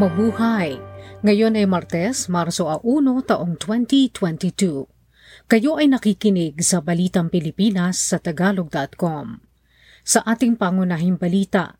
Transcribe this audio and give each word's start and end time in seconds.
Mabuhay! 0.00 0.80
Ngayon 1.20 1.60
ay 1.60 1.68
Martes, 1.68 2.32
Marso 2.32 2.72
1, 2.72 2.80
taong 3.20 3.60
2022. 3.60 4.88
Kayo 5.44 5.76
ay 5.76 5.92
nakikinig 5.92 6.56
sa 6.64 6.80
Balitang 6.80 7.28
Pilipinas 7.28 8.00
sa 8.00 8.16
Tagalog.com. 8.16 9.44
Sa 10.00 10.24
ating 10.24 10.56
pangunahing 10.56 11.20
balita, 11.20 11.76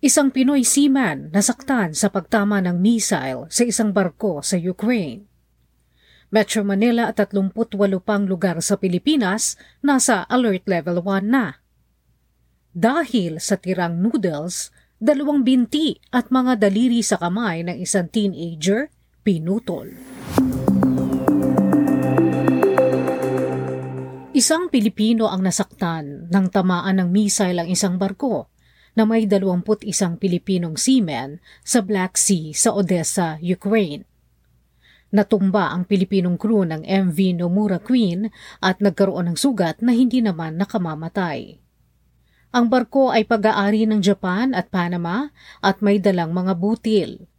Isang 0.00 0.32
Pinoy 0.32 0.64
seaman 0.64 1.28
nasaktan 1.28 1.92
sa 1.92 2.08
pagtama 2.08 2.64
ng 2.64 2.80
missile 2.80 3.44
sa 3.52 3.68
isang 3.68 3.92
barko 3.92 4.40
sa 4.40 4.56
Ukraine. 4.56 5.28
Metro 6.32 6.64
Manila 6.64 7.12
at 7.12 7.20
38 7.20 7.52
pang 8.00 8.24
lugar 8.24 8.64
sa 8.64 8.80
Pilipinas 8.80 9.60
nasa 9.84 10.24
Alert 10.24 10.64
Level 10.64 11.04
1 11.04 11.28
na. 11.28 11.60
Dahil 12.72 13.44
sa 13.44 13.60
tirang 13.60 14.00
noodles, 14.00 14.72
dalawang 15.00 15.40
binti 15.40 15.96
at 16.12 16.28
mga 16.28 16.60
daliri 16.60 17.00
sa 17.00 17.16
kamay 17.16 17.64
ng 17.64 17.80
isang 17.80 18.12
teenager 18.12 18.92
pinutol. 19.24 19.96
Isang 24.36 24.68
Pilipino 24.68 25.32
ang 25.32 25.40
nasaktan 25.40 26.28
nang 26.28 26.52
tamaan 26.52 27.00
ng 27.00 27.08
missile 27.08 27.64
ang 27.64 27.68
isang 27.72 27.96
barko 27.96 28.52
na 28.92 29.08
may 29.08 29.24
21 29.24 29.64
Pilipinong 30.20 30.76
seamen 30.76 31.40
sa 31.64 31.80
Black 31.80 32.20
Sea 32.20 32.52
sa 32.52 32.76
Odessa, 32.76 33.40
Ukraine. 33.40 34.04
Natumba 35.10 35.72
ang 35.72 35.88
Pilipinong 35.88 36.36
crew 36.36 36.68
ng 36.68 36.84
MV 36.84 37.40
Nomura 37.40 37.80
Queen 37.80 38.28
at 38.60 38.84
nagkaroon 38.84 39.32
ng 39.32 39.36
sugat 39.40 39.80
na 39.80 39.96
hindi 39.96 40.20
naman 40.20 40.60
nakamamatay. 40.60 41.59
Ang 42.50 42.66
barko 42.66 43.14
ay 43.14 43.22
pag-aari 43.30 43.86
ng 43.86 44.02
Japan 44.02 44.58
at 44.58 44.74
Panama 44.74 45.30
at 45.62 45.78
may 45.78 46.02
dalang 46.02 46.34
mga 46.34 46.58
butil. 46.58 47.30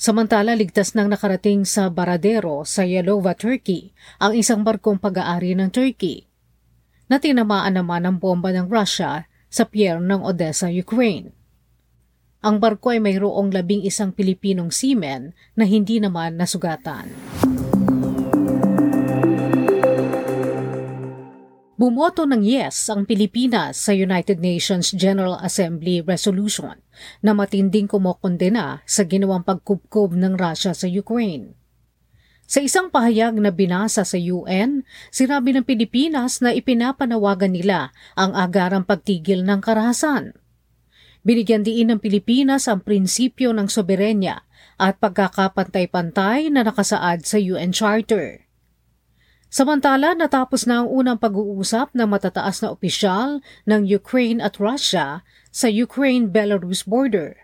Samantala, 0.00 0.56
ligtas 0.56 0.96
nang 0.96 1.12
nakarating 1.12 1.68
sa 1.68 1.92
Baradero 1.92 2.64
sa 2.64 2.88
Yalova, 2.88 3.36
Turkey, 3.36 3.92
ang 4.16 4.32
isang 4.32 4.64
barkong 4.64 4.96
pag-aari 4.96 5.52
ng 5.52 5.68
Turkey. 5.68 6.24
Natinamaan 7.12 7.76
naman 7.76 8.08
ng 8.08 8.16
bomba 8.16 8.48
ng 8.48 8.64
Russia 8.64 9.28
sa 9.52 9.64
pier 9.68 10.00
ng 10.00 10.24
Odessa, 10.24 10.72
Ukraine. 10.72 11.30
Ang 12.40 12.64
barko 12.64 12.96
ay 12.96 13.04
mayroong 13.04 13.52
labing 13.52 13.84
isang 13.84 14.08
Pilipinong 14.08 14.72
seamen 14.72 15.36
na 15.52 15.68
hindi 15.68 16.00
naman 16.00 16.40
nasugatan. 16.40 17.12
Bumoto 21.74 22.22
ng 22.22 22.46
yes 22.46 22.86
ang 22.86 23.02
Pilipinas 23.02 23.82
sa 23.82 23.90
United 23.90 24.38
Nations 24.38 24.94
General 24.94 25.34
Assembly 25.42 25.98
Resolution 26.06 26.78
na 27.18 27.34
matinding 27.34 27.90
kumokondena 27.90 28.86
sa 28.86 29.02
ginawang 29.02 29.42
pagkubkob 29.42 30.14
ng 30.14 30.38
Russia 30.38 30.70
sa 30.70 30.86
Ukraine. 30.86 31.58
Sa 32.46 32.62
isang 32.62 32.94
pahayag 32.94 33.34
na 33.42 33.50
binasa 33.50 34.06
sa 34.06 34.14
UN, 34.14 34.86
sinabi 35.10 35.50
ng 35.50 35.66
Pilipinas 35.66 36.38
na 36.38 36.54
ipinapanawagan 36.54 37.50
nila 37.50 37.90
ang 38.14 38.38
agarang 38.38 38.86
pagtigil 38.86 39.42
ng 39.42 39.58
karahasan. 39.58 40.30
Binigyan 41.26 41.66
diin 41.66 41.90
ng 41.90 41.98
Pilipinas 41.98 42.70
ang 42.70 42.86
prinsipyo 42.86 43.50
ng 43.50 43.66
soberenya 43.66 44.46
at 44.78 45.02
pagkakapantay-pantay 45.02 46.54
na 46.54 46.62
nakasaad 46.62 47.26
sa 47.26 47.34
UN 47.34 47.74
Charter. 47.74 48.43
Samantala, 49.54 50.18
natapos 50.18 50.66
na 50.66 50.82
ang 50.82 50.90
unang 50.90 51.14
pag-uusap 51.14 51.94
ng 51.94 52.10
matataas 52.10 52.58
na 52.58 52.74
opisyal 52.74 53.38
ng 53.70 53.86
Ukraine 53.86 54.42
at 54.42 54.58
Russia 54.58 55.22
sa 55.54 55.70
Ukraine-Belarus 55.70 56.82
border. 56.82 57.38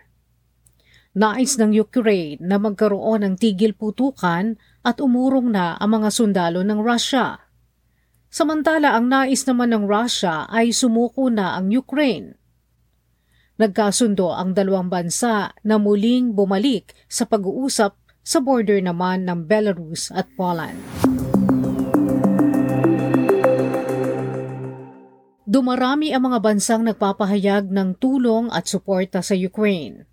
Nais 1.15 1.55
ng 1.55 1.71
Ukraine 1.71 2.35
na 2.43 2.59
magkaroon 2.59 3.23
ng 3.23 3.39
tigil 3.39 3.71
putukan 3.71 4.59
at 4.83 4.99
umurong 4.99 5.55
na 5.55 5.79
ang 5.79 6.03
mga 6.03 6.11
sundalo 6.11 6.67
ng 6.67 6.83
Russia. 6.83 7.47
Samantala, 8.27 8.91
ang 8.91 9.07
nais 9.07 9.47
naman 9.47 9.71
ng 9.71 9.87
Russia 9.87 10.51
ay 10.51 10.75
sumuko 10.75 11.31
na 11.31 11.55
ang 11.55 11.71
Ukraine. 11.71 12.35
Nagkasundo 13.55 14.35
ang 14.35 14.51
dalawang 14.51 14.91
bansa 14.91 15.55
na 15.63 15.79
muling 15.79 16.35
bumalik 16.35 16.91
sa 17.07 17.23
pag-uusap 17.23 17.95
sa 18.19 18.43
border 18.43 18.83
naman 18.83 19.23
ng 19.23 19.47
Belarus 19.47 20.11
at 20.11 20.27
Poland. 20.35 21.10
Dumarami 25.51 26.15
ang 26.15 26.31
mga 26.31 26.39
bansang 26.39 26.87
nagpapahayag 26.87 27.75
ng 27.75 27.99
tulong 27.99 28.47
at 28.55 28.71
suporta 28.71 29.19
sa 29.19 29.35
Ukraine. 29.35 30.07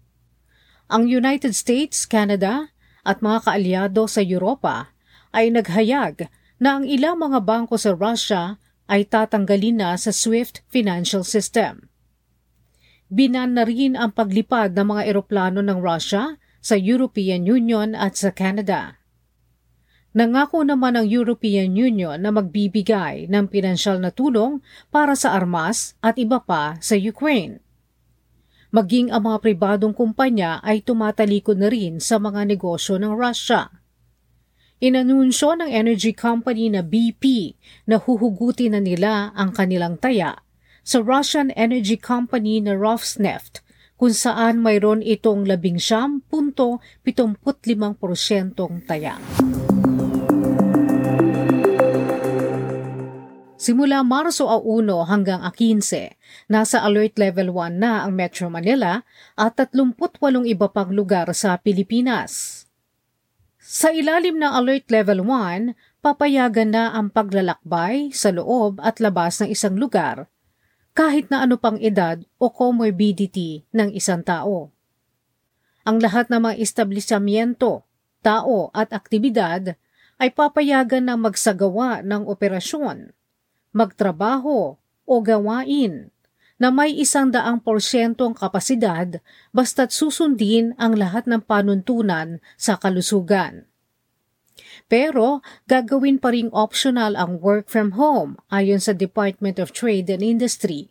Ang 0.90 1.06
United 1.06 1.54
States, 1.54 2.10
Canada 2.10 2.74
at 3.06 3.22
mga 3.22 3.46
kaalyado 3.46 4.10
sa 4.10 4.18
Europa 4.18 4.90
ay 5.30 5.54
naghayag 5.54 6.26
na 6.58 6.82
ang 6.82 6.84
ilang 6.90 7.22
mga 7.22 7.46
bangko 7.46 7.78
sa 7.78 7.94
Russia 7.94 8.58
ay 8.90 9.06
tatanggalin 9.06 9.78
na 9.78 9.94
sa 9.94 10.10
SWIFT 10.10 10.66
financial 10.66 11.22
system. 11.22 11.86
Binan 13.06 13.54
na 13.54 13.62
rin 13.62 13.94
ang 13.94 14.10
paglipad 14.10 14.74
ng 14.74 14.90
mga 14.90 15.02
eroplano 15.06 15.62
ng 15.62 15.78
Russia 15.78 16.34
sa 16.58 16.74
European 16.74 17.46
Union 17.46 17.94
at 17.94 18.18
sa 18.18 18.34
Canada. 18.34 18.97
Nangako 20.16 20.64
naman 20.64 20.96
ang 20.96 21.04
European 21.04 21.76
Union 21.76 22.16
na 22.16 22.32
magbibigay 22.32 23.28
ng 23.28 23.44
pinansyal 23.52 24.00
na 24.00 24.08
tulong 24.08 24.64
para 24.88 25.12
sa 25.12 25.36
armas 25.36 25.92
at 26.00 26.16
iba 26.16 26.40
pa 26.40 26.80
sa 26.80 26.96
Ukraine. 26.96 27.60
Maging 28.72 29.12
ang 29.12 29.28
mga 29.28 29.38
pribadong 29.44 29.92
kumpanya 29.92 30.60
ay 30.64 30.80
tumatalikod 30.84 31.60
na 31.60 31.68
rin 31.68 32.00
sa 32.00 32.16
mga 32.16 32.48
negosyo 32.48 32.96
ng 33.00 33.12
Russia. 33.16 33.68
Inanunsyo 34.80 35.56
ng 35.60 35.68
energy 35.72 36.12
company 36.16 36.72
na 36.72 36.84
BP 36.84 37.56
na 37.88 38.00
huhugutin 38.00 38.76
na 38.76 38.80
nila 38.80 39.32
ang 39.36 39.52
kanilang 39.52 40.00
taya 40.00 40.40
sa 40.84 41.04
Russian 41.04 41.52
energy 41.52 42.00
company 42.00 42.64
na 42.64 42.72
Rosneft 42.72 43.60
kung 43.98 44.14
saan 44.14 44.62
mayroon 44.62 45.02
itong 45.02 45.44
11.75% 45.44 46.80
taya. 48.86 49.18
Simula 53.68 54.00
Marso 54.00 54.48
1 54.48 55.12
hanggang 55.12 55.44
15, 55.44 56.16
nasa 56.48 56.80
Alert 56.80 57.20
Level 57.20 57.52
1 57.52 57.76
na 57.76 58.00
ang 58.00 58.16
Metro 58.16 58.48
Manila 58.48 59.04
at 59.36 59.60
38 59.60 59.92
iba 60.48 60.72
pang 60.72 60.88
lugar 60.88 61.28
sa 61.36 61.52
Pilipinas. 61.60 62.64
Sa 63.60 63.92
ilalim 63.92 64.40
ng 64.40 64.48
Alert 64.48 64.88
Level 64.88 65.20
1, 65.20 65.76
papayagan 66.00 66.72
na 66.72 66.96
ang 66.96 67.12
paglalakbay 67.12 68.08
sa 68.08 68.32
loob 68.32 68.80
at 68.80 69.04
labas 69.04 69.36
ng 69.44 69.52
isang 69.52 69.76
lugar 69.76 70.32
kahit 70.96 71.28
na 71.28 71.44
ano 71.44 71.60
pang 71.60 71.76
edad 71.76 72.24
o 72.40 72.48
comorbidity 72.48 73.68
ng 73.76 73.92
isang 73.92 74.24
tao. 74.24 74.72
Ang 75.84 76.00
lahat 76.00 76.32
ng 76.32 76.40
mga 76.40 76.56
establishmento, 76.56 77.84
tao 78.24 78.72
at 78.72 78.96
aktibidad 78.96 79.76
ay 80.16 80.32
papayagan 80.32 81.04
na 81.04 81.20
magsagawa 81.20 82.00
ng 82.00 82.24
operasyon 82.24 83.12
magtrabaho 83.72 84.76
o 85.08 85.14
gawain 85.24 86.12
na 86.58 86.74
may 86.74 86.90
isang 86.90 87.30
daang 87.30 87.62
porsyentong 87.62 88.34
kapasidad 88.34 89.22
basta't 89.54 89.94
susundin 89.94 90.74
ang 90.76 90.98
lahat 90.98 91.24
ng 91.30 91.40
panuntunan 91.46 92.42
sa 92.58 92.74
kalusugan. 92.76 93.70
Pero 94.90 95.40
gagawin 95.70 96.18
pa 96.18 96.34
ring 96.34 96.50
optional 96.50 97.14
ang 97.14 97.38
work 97.38 97.70
from 97.70 97.94
home 97.94 98.34
ayon 98.50 98.82
sa 98.82 98.90
Department 98.90 99.62
of 99.62 99.70
Trade 99.70 100.10
and 100.10 100.20
Industry. 100.20 100.90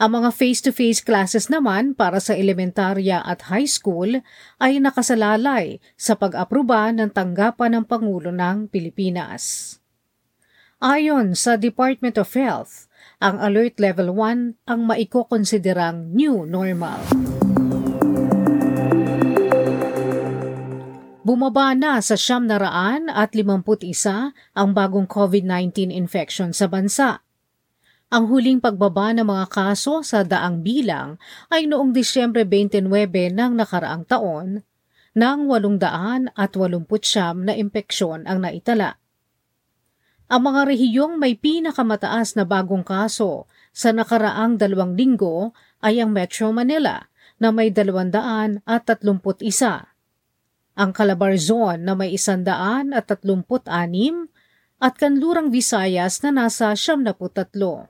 Ang 0.00 0.18
mga 0.18 0.34
face-to-face 0.34 1.06
classes 1.06 1.46
naman 1.46 1.94
para 1.94 2.18
sa 2.18 2.34
elementarya 2.34 3.22
at 3.22 3.46
high 3.46 3.68
school 3.68 4.18
ay 4.58 4.82
nakasalalay 4.82 5.78
sa 5.94 6.18
pag-aproba 6.18 6.90
ng 6.90 7.14
tanggapan 7.14 7.78
ng 7.78 7.84
Pangulo 7.86 8.34
ng 8.34 8.66
Pilipinas. 8.66 9.78
Ayon 10.84 11.32
sa 11.32 11.56
Department 11.56 12.20
of 12.20 12.28
Health, 12.36 12.92
ang 13.16 13.40
Alert 13.40 13.80
Level 13.80 14.12
1 14.12 14.68
ang 14.68 14.80
maikokonsiderang 14.84 16.12
new 16.12 16.44
normal. 16.44 17.00
Bumaba 21.24 21.72
na 21.72 22.04
sa 22.04 22.20
siyam 22.20 22.44
na 22.44 22.60
raan 22.60 23.08
at 23.08 23.32
51 23.32 24.36
ang 24.36 24.68
bagong 24.76 25.08
COVID-19 25.08 25.88
infection 25.88 26.52
sa 26.52 26.68
bansa. 26.68 27.24
Ang 28.12 28.28
huling 28.28 28.60
pagbaba 28.60 29.16
ng 29.16 29.24
mga 29.24 29.48
kaso 29.48 30.04
sa 30.04 30.20
daang 30.20 30.60
bilang 30.60 31.16
ay 31.48 31.64
noong 31.64 31.96
Disyembre 31.96 32.44
29 32.44 32.84
ng 33.32 33.56
nakaraang 33.56 34.04
taon, 34.04 34.60
nang 35.16 35.48
889 35.48 36.36
na 37.40 37.56
impeksyon 37.56 38.28
ang 38.28 38.44
naitala. 38.44 39.00
Ang 40.28 40.40
mga 40.48 40.60
rehiyong 40.72 41.20
may 41.20 41.36
pinakamataas 41.36 42.32
na 42.34 42.48
bagong 42.48 42.80
kaso 42.80 43.44
sa 43.76 43.92
nakaraang 43.92 44.56
dalawang 44.56 44.96
linggo 44.96 45.52
ay 45.84 46.00
ang 46.00 46.16
Metro 46.16 46.48
Manila 46.48 47.08
na 47.36 47.52
may 47.52 47.68
231 47.68 48.64
ang 50.74 50.90
Calabarzon 50.90 51.86
na 51.86 51.94
may 51.94 52.18
136 52.18 52.98
at 54.82 54.94
Kanlurang 54.98 55.54
Visayas 55.54 56.18
na 56.26 56.34
nasa 56.34 56.74
73. 56.74 57.86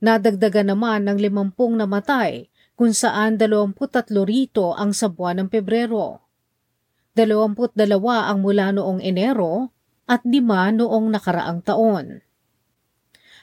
Nadagdagan 0.00 0.72
naman 0.72 1.04
ng 1.04 1.20
50 1.20 1.84
namatay 1.84 2.48
kung 2.72 2.96
saan 2.96 3.36
23 3.36 3.76
rito 4.24 4.72
ang 4.72 4.96
sa 4.96 5.12
buwan 5.12 5.44
ng 5.44 5.48
Pebrero. 5.52 6.24
22 7.12 7.76
ang 8.08 8.38
mula 8.40 8.72
noong 8.72 9.04
Enero 9.04 9.68
at 10.10 10.26
5 10.26 10.42
noong 10.74 11.06
nakaraang 11.14 11.62
taon. 11.62 12.26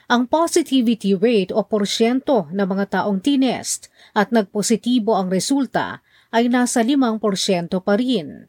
Ang 0.08 0.28
positivity 0.28 1.16
rate 1.16 1.52
o 1.52 1.64
porsyento 1.64 2.48
ng 2.52 2.64
mga 2.64 3.00
taong 3.00 3.24
tinest 3.24 3.88
at 4.12 4.28
nagpositibo 4.32 5.16
ang 5.16 5.32
resulta 5.32 6.04
ay 6.28 6.52
nasa 6.52 6.84
5% 6.84 7.20
pa 7.80 7.94
rin. 7.96 8.48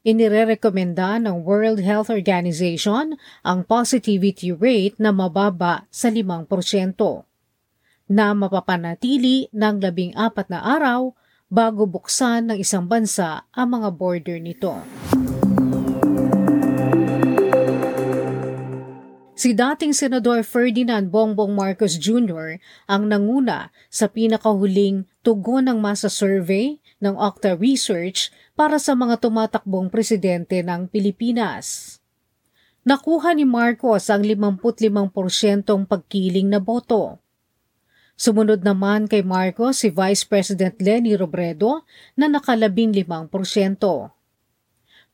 Inirerekomenda 0.00 1.20
ng 1.20 1.44
World 1.44 1.84
Health 1.84 2.08
Organization 2.08 3.20
ang 3.44 3.68
positivity 3.68 4.48
rate 4.48 4.96
na 4.96 5.12
mababa 5.12 5.84
sa 5.92 6.08
5% 6.08 6.48
na 8.08 8.32
mapapanatili 8.32 9.52
ng 9.52 9.76
labing 9.76 10.16
apat 10.16 10.48
na 10.48 10.64
araw 10.64 11.12
bago 11.52 11.84
buksan 11.84 12.48
ng 12.48 12.58
isang 12.64 12.88
bansa 12.88 13.44
ang 13.52 13.76
mga 13.76 13.88
border 13.92 14.40
nito. 14.40 14.80
Si 19.40 19.56
dating 19.56 19.96
Senador 19.96 20.44
Ferdinand 20.44 21.08
Bongbong 21.08 21.56
Marcos 21.56 21.96
Jr. 21.96 22.60
ang 22.84 23.08
nanguna 23.08 23.72
sa 23.88 24.04
pinakahuling 24.04 25.08
tugon 25.24 25.64
ng 25.64 25.80
masa 25.80 26.12
survey 26.12 26.76
ng 27.00 27.16
Octa 27.16 27.56
Research 27.56 28.28
para 28.52 28.76
sa 28.76 28.92
mga 28.92 29.16
tumatakbong 29.16 29.88
presidente 29.88 30.60
ng 30.60 30.92
Pilipinas. 30.92 31.96
Nakuha 32.84 33.32
ni 33.32 33.48
Marcos 33.48 34.12
ang 34.12 34.20
55% 34.20 35.08
pagkiling 35.88 36.52
na 36.52 36.60
boto. 36.60 37.16
Sumunod 38.20 38.60
naman 38.60 39.08
kay 39.08 39.24
Marcos 39.24 39.80
si 39.80 39.88
Vice 39.88 40.28
President 40.28 40.76
Leni 40.76 41.16
Robredo 41.16 41.88
na 42.12 42.28
nakalabing 42.28 42.92
5%. 42.92 43.32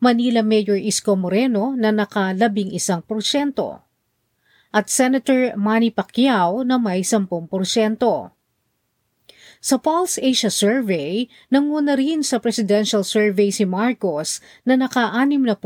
Manila 0.03 0.43
Mayor 0.43 0.83
Isko 0.83 1.15
Moreno 1.15 1.79
na 1.79 1.95
nakalabing 1.95 2.75
1% 2.75 3.86
at 4.77 4.93
Senator 4.93 5.57
Manny 5.57 5.89
Pacquiao 5.89 6.61
na 6.61 6.77
may 6.77 7.01
10%. 7.01 7.41
Sa 9.57 9.77
Pulse 9.81 10.21
Asia 10.21 10.53
Survey, 10.53 11.33
nanguna 11.49 11.97
rin 11.97 12.21
sa 12.21 12.37
presidential 12.37 13.01
survey 13.01 13.49
si 13.49 13.65
Marcos 13.65 14.45
na 14.69 14.77
naka-6 14.77 15.49
na 15.49 15.57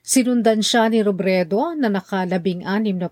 Sinundan 0.00 0.64
siya 0.64 0.88
ni 0.88 1.04
Robredo 1.04 1.76
na 1.76 1.92
naka-16 1.92 2.64
na 2.96 3.08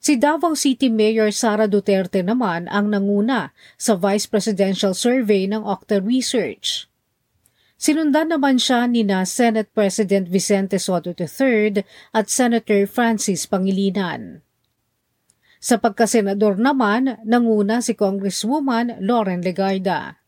Si 0.00 0.12
Davao 0.16 0.56
City 0.56 0.88
Mayor 0.88 1.28
Sara 1.28 1.68
Duterte 1.68 2.24
naman 2.24 2.72
ang 2.72 2.88
nanguna 2.88 3.52
sa 3.76 3.96
Vice 3.96 4.24
Presidential 4.24 4.96
Survey 4.96 5.44
ng 5.48 5.60
Octa 5.60 6.00
Research. 6.00 6.88
Sinundan 7.76 8.32
naman 8.32 8.56
siya 8.56 8.88
ni 8.88 9.04
na 9.04 9.28
Senate 9.28 9.68
President 9.76 10.32
Vicente 10.32 10.80
Soto 10.80 11.12
III 11.12 11.84
at 12.16 12.32
Senator 12.32 12.88
Francis 12.88 13.44
Pangilinan. 13.44 14.40
Sa 15.60 15.76
pagkasenador 15.76 16.56
naman, 16.56 17.20
nanguna 17.28 17.84
si 17.84 17.92
Congresswoman 17.92 18.96
Lauren 19.04 19.44
Legarda. 19.44 20.24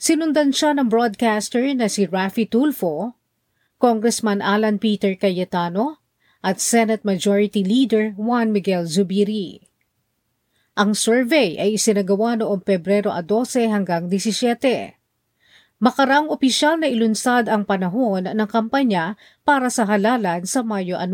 Sinundan 0.00 0.56
siya 0.56 0.72
ng 0.76 0.88
broadcaster 0.88 1.64
na 1.76 1.92
si 1.92 2.08
Rafi 2.08 2.48
Tulfo, 2.48 3.20
Congressman 3.76 4.40
Alan 4.40 4.80
Peter 4.80 5.12
Cayetano, 5.12 6.00
at 6.40 6.56
Senate 6.56 7.04
Majority 7.04 7.64
Leader 7.64 8.16
Juan 8.16 8.48
Miguel 8.48 8.88
Zubiri. 8.88 9.60
Ang 10.76 10.96
survey 10.96 11.60
ay 11.60 11.76
isinagawa 11.76 12.40
noong 12.40 12.64
Pebrero 12.64 13.12
12 13.12 13.68
hanggang 13.68 14.08
17 14.08 14.95
Makarang 15.76 16.32
opisyal 16.32 16.80
na 16.80 16.88
ilunsad 16.88 17.52
ang 17.52 17.68
panahon 17.68 18.24
ng 18.24 18.48
kampanya 18.48 19.12
para 19.44 19.68
sa 19.68 19.84
halalan 19.84 20.48
sa 20.48 20.64
Mayo 20.64 20.96
9. 20.96 21.12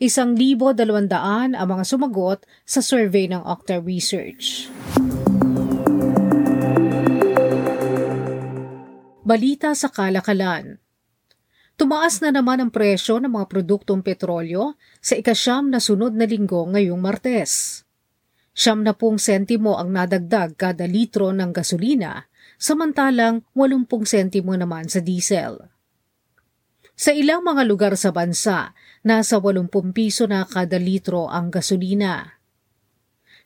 Isang 0.00 0.32
libo 0.32 0.72
dalawandaan 0.72 1.52
ang 1.52 1.68
mga 1.76 1.84
sumagot 1.84 2.48
sa 2.64 2.80
survey 2.80 3.28
ng 3.28 3.44
Octa 3.44 3.84
Research. 3.84 4.72
Balita 9.28 9.76
sa 9.76 9.92
kalakalan. 9.92 10.80
Tumaas 11.76 12.24
na 12.24 12.32
naman 12.32 12.64
ang 12.64 12.72
presyo 12.72 13.20
ng 13.20 13.28
mga 13.28 13.46
produktong 13.52 14.00
petrolyo 14.00 14.80
sa 15.04 15.20
ikasyam 15.20 15.68
na 15.68 15.84
sunod 15.84 16.16
na 16.16 16.24
linggo 16.24 16.64
ngayong 16.72 17.04
Martes. 17.04 17.84
Siyam 18.56 18.80
na 18.80 18.96
pong 18.96 19.20
sentimo 19.20 19.76
ang 19.76 19.92
nadagdag 19.92 20.56
kada 20.56 20.88
litro 20.88 21.28
ng 21.28 21.52
gasolina 21.52 22.24
samantalang 22.56 23.44
80 23.52 23.88
sentimo 24.04 24.52
naman 24.56 24.88
sa 24.88 25.00
diesel. 25.00 25.68
Sa 26.96 27.12
ilang 27.12 27.44
mga 27.44 27.68
lugar 27.68 27.92
sa 28.00 28.08
bansa, 28.08 28.72
nasa 29.04 29.36
80 29.36 29.68
piso 29.92 30.24
na 30.24 30.48
kada 30.48 30.80
litro 30.80 31.28
ang 31.28 31.52
gasolina. 31.52 32.40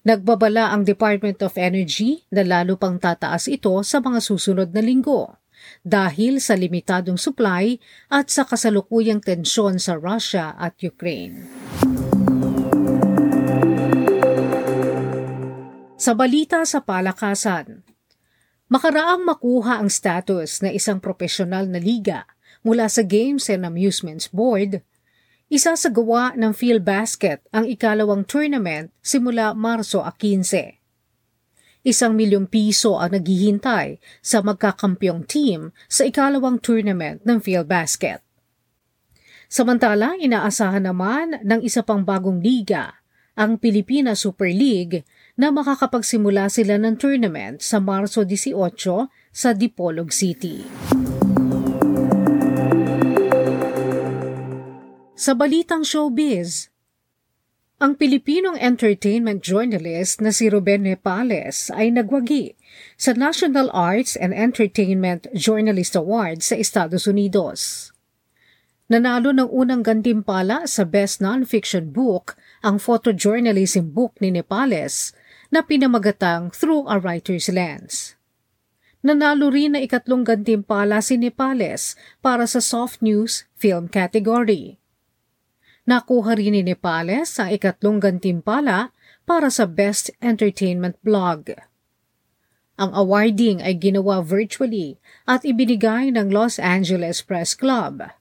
Nagbabala 0.07 0.73
ang 0.73 0.87
Department 0.87 1.43
of 1.45 1.59
Energy 1.59 2.25
na 2.33 2.47
lalo 2.47 2.79
pang 2.79 2.97
tataas 2.97 3.51
ito 3.51 3.75
sa 3.83 4.01
mga 4.01 4.23
susunod 4.23 4.71
na 4.73 4.81
linggo 4.81 5.37
dahil 5.85 6.41
sa 6.41 6.57
limitadong 6.57 7.21
supply 7.21 7.77
at 8.09 8.33
sa 8.33 8.49
kasalukuyang 8.49 9.21
tensyon 9.21 9.77
sa 9.77 9.99
Russia 10.01 10.57
at 10.57 10.79
Ukraine. 10.81 11.45
Sa 16.01 16.17
balita 16.17 16.65
sa 16.65 16.81
palakasan, 16.81 17.85
Makaraang 18.71 19.27
makuha 19.27 19.83
ang 19.83 19.91
status 19.91 20.63
na 20.63 20.71
isang 20.71 21.03
profesional 21.03 21.67
na 21.67 21.83
liga 21.83 22.23
mula 22.63 22.87
sa 22.87 23.03
Games 23.03 23.51
and 23.51 23.67
Amusements 23.67 24.31
Board, 24.31 24.87
isa 25.51 25.75
sa 25.75 25.91
gawa 25.91 26.39
ng 26.39 26.55
Field 26.55 26.87
Basket 26.87 27.43
ang 27.51 27.67
ikalawang 27.67 28.23
tournament 28.23 28.95
simula 29.03 29.59
Marso 29.59 30.07
15. 30.07 30.79
Isang 31.83 32.15
milyong 32.15 32.47
piso 32.47 32.95
ang 32.95 33.11
naghihintay 33.19 33.99
sa 34.23 34.39
magkakampyong 34.39 35.27
team 35.27 35.75
sa 35.91 36.07
ikalawang 36.07 36.62
tournament 36.62 37.19
ng 37.27 37.43
Field 37.43 37.67
Basket. 37.67 38.23
Samantala, 39.50 40.15
inaasahan 40.15 40.87
naman 40.87 41.43
ng 41.43 41.67
isa 41.67 41.83
pang 41.83 42.07
bagong 42.07 42.39
liga, 42.39 43.03
ang 43.35 43.59
Pilipinas 43.59 44.23
Super 44.23 44.55
League 44.55 45.03
na 45.40 45.49
makakapagsimula 45.49 46.52
sila 46.52 46.76
ng 46.76 47.00
tournament 47.00 47.64
sa 47.64 47.80
Marso 47.80 48.28
18 48.28 48.52
sa 49.32 49.56
Dipolog 49.56 50.12
City. 50.12 50.68
Sa 55.16 55.32
balitang 55.32 55.80
showbiz, 55.80 56.68
ang 57.80 57.97
Pilipinong 57.97 58.61
entertainment 58.61 59.40
journalist 59.40 60.20
na 60.20 60.28
si 60.28 60.52
Ruben 60.52 60.85
Nepales 60.85 61.73
ay 61.73 61.88
nagwagi 61.88 62.52
sa 63.00 63.16
National 63.16 63.73
Arts 63.73 64.20
and 64.20 64.37
Entertainment 64.37 65.25
Journalist 65.32 65.97
Awards 65.97 66.52
sa 66.52 66.61
Estados 66.61 67.09
Unidos. 67.09 67.88
Nanalo 68.92 69.32
ng 69.32 69.49
unang 69.49 69.80
gantimpala 69.80 70.68
sa 70.68 70.85
Best 70.85 71.25
Non-Fiction 71.25 71.88
Book 71.88 72.37
ang 72.61 72.76
photojournalism 72.76 73.97
book 73.97 74.12
ni 74.20 74.28
Nepales 74.28 75.16
na 75.50 75.66
pinamagatang 75.66 76.54
Through 76.54 76.87
a 76.87 76.97
Writer's 77.02 77.50
Lens. 77.50 78.14
Nanalo 79.02 79.50
rin 79.50 79.75
na 79.75 79.80
ikatlong 79.83 80.23
gantimpala 80.23 81.02
si 81.02 81.19
Nepales 81.19 81.99
para 82.23 82.47
sa 82.47 82.62
Soft 82.62 83.02
News 83.02 83.49
Film 83.59 83.90
category. 83.90 84.78
Nakuha 85.88 86.38
rin 86.38 86.54
ni 86.54 86.62
Nepales 86.62 87.35
ang 87.40 87.50
ikatlong 87.50 87.99
gantimpala 87.99 88.95
para 89.25 89.49
sa 89.49 89.66
Best 89.66 90.12
Entertainment 90.23 90.95
Blog. 91.00 91.57
Ang 92.80 92.92
awarding 92.92 93.61
ay 93.61 93.76
ginawa 93.76 94.21
virtually 94.21 95.00
at 95.28 95.45
ibinigay 95.45 96.12
ng 96.12 96.33
Los 96.33 96.61
Angeles 96.61 97.21
Press 97.25 97.52
Club. 97.57 98.20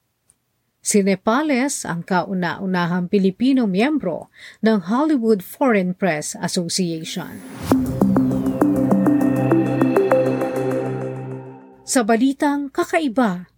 Si 0.90 1.06
Nepales 1.06 1.86
ang 1.86 2.02
kauna-unahang 2.02 3.14
Pilipino 3.14 3.70
miyembro 3.70 4.34
ng 4.66 4.90
Hollywood 4.90 5.46
Foreign 5.46 5.94
Press 5.94 6.34
Association. 6.34 7.38
Sa 11.86 12.02
balitang 12.02 12.74
kakaiba, 12.74 13.54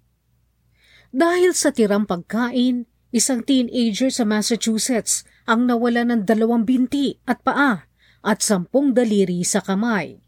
dahil 1.15 1.55
sa 1.55 1.71
tirang 1.71 2.03
pagkain, 2.03 2.83
isang 3.15 3.39
teenager 3.47 4.11
sa 4.11 4.27
Massachusetts 4.27 5.23
ang 5.47 5.71
nawala 5.71 6.03
ng 6.03 6.27
dalawang 6.27 6.67
binti 6.67 7.15
at 7.23 7.39
paa 7.47 7.87
at 8.27 8.43
sampung 8.43 8.91
daliri 8.91 9.39
sa 9.47 9.63
kamay. 9.63 10.19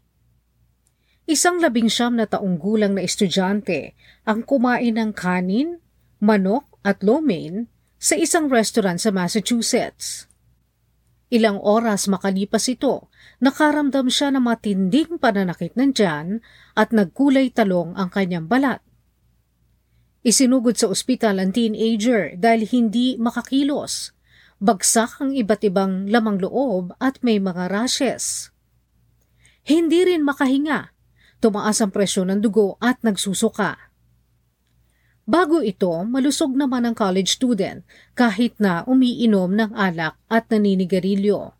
Isang 1.28 1.60
labing 1.60 1.92
siyam 1.92 2.16
na 2.16 2.24
taong 2.24 2.56
gulang 2.56 2.96
na 2.96 3.04
estudyante 3.04 3.92
ang 4.24 4.40
kumain 4.40 4.96
ng 4.96 5.12
kanin, 5.12 5.84
manok 6.24 6.73
at 6.84 7.00
lo 7.00 7.24
mein 7.24 7.72
sa 7.96 8.14
isang 8.14 8.52
restaurant 8.52 9.00
sa 9.00 9.08
Massachusetts. 9.08 10.28
Ilang 11.32 11.58
oras 11.58 12.06
makalipas 12.06 12.68
ito, 12.70 13.08
nakaramdam 13.40 14.12
siya 14.12 14.30
ng 14.30 14.44
matinding 14.44 15.16
pananakit 15.18 15.74
ng 15.74 15.90
tiyan 15.90 16.44
at 16.76 16.92
nagkulay 16.92 17.50
talong 17.50 17.96
ang 17.96 18.12
kanyang 18.12 18.46
balat. 18.46 18.84
Isinugod 20.24 20.80
sa 20.80 20.88
ospital 20.88 21.36
ang 21.36 21.52
teenager 21.52 22.32
dahil 22.36 22.64
hindi 22.70 23.20
makakilos. 23.20 24.16
Bagsak 24.56 25.20
ang 25.20 25.36
iba't 25.36 25.60
ibang 25.68 26.08
lamang 26.08 26.40
loob 26.40 26.96
at 26.96 27.20
may 27.20 27.36
mga 27.36 27.68
rashes. 27.68 28.48
Hindi 29.64 30.04
rin 30.08 30.24
makahinga. 30.24 30.96
Tumaas 31.44 31.84
ang 31.84 31.92
presyon 31.92 32.32
ng 32.32 32.40
dugo 32.40 32.80
at 32.80 33.04
nagsusuka. 33.04 33.83
Bago 35.24 35.64
ito, 35.64 35.88
malusog 36.04 36.52
naman 36.52 36.84
ang 36.84 36.92
college 36.92 37.40
student 37.40 37.80
kahit 38.12 38.60
na 38.60 38.84
umiinom 38.84 39.56
ng 39.56 39.72
alak 39.72 40.20
at 40.28 40.52
naninigarilyo. 40.52 41.56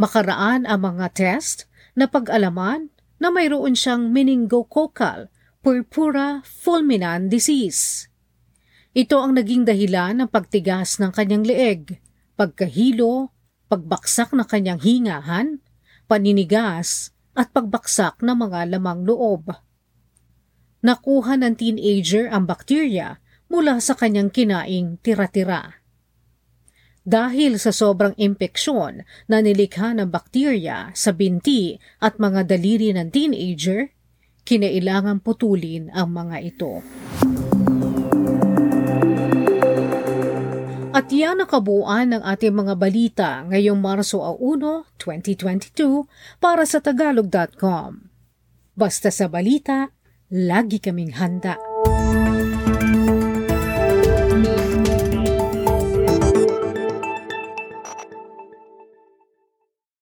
Makaraan 0.00 0.64
ang 0.64 0.80
mga 0.80 1.12
test 1.12 1.68
na 1.92 2.08
pag-alaman 2.08 2.88
na 3.20 3.28
mayroon 3.28 3.76
siyang 3.76 4.08
meningococcal 4.08 5.28
purpura 5.60 6.40
fulminant 6.48 7.28
disease. 7.28 8.08
Ito 8.96 9.20
ang 9.20 9.36
naging 9.36 9.68
dahilan 9.68 10.24
ng 10.24 10.28
pagtigas 10.32 10.96
ng 11.04 11.12
kanyang 11.12 11.44
leeg, 11.44 12.00
pagkahilo, 12.40 13.36
pagbaksak 13.68 14.32
ng 14.32 14.48
kanyang 14.48 14.80
hingahan, 14.80 15.60
paninigas, 16.08 17.12
at 17.36 17.52
pagbaksak 17.52 18.24
ng 18.24 18.36
mga 18.48 18.72
lamang 18.72 19.04
loob 19.04 19.52
nakuha 20.84 21.40
ng 21.40 21.56
teenager 21.56 22.28
ang 22.28 22.44
bakterya 22.44 23.16
mula 23.48 23.80
sa 23.80 23.96
kanyang 23.96 24.28
kinaing 24.28 25.00
tira-tira. 25.00 25.80
Dahil 27.04 27.60
sa 27.60 27.72
sobrang 27.72 28.16
impeksyon 28.16 29.04
na 29.28 29.40
nilikha 29.40 29.92
ng 29.96 30.08
bakterya 30.08 30.92
sa 30.96 31.12
binti 31.12 31.76
at 32.00 32.16
mga 32.16 32.48
daliri 32.48 32.96
ng 32.96 33.08
teenager, 33.12 33.92
kinailangan 34.44 35.20
putulin 35.20 35.92
ang 35.92 36.12
mga 36.12 36.36
ito. 36.44 36.80
At 40.94 41.10
yan 41.10 41.42
ang 41.42 41.50
kabuuan 41.50 42.14
ng 42.14 42.22
ating 42.22 42.54
mga 42.54 42.74
balita 42.78 43.30
ngayong 43.50 43.82
Marso 43.82 44.24
1, 44.24 44.40
2022 44.96 46.06
para 46.40 46.64
sa 46.64 46.78
Tagalog.com. 46.80 48.08
Basta 48.78 49.10
sa 49.10 49.26
balita, 49.26 49.90
lagi 50.32 50.80
kaming 50.80 51.12
handa. 51.12 51.73